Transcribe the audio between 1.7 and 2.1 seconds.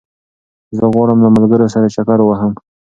سره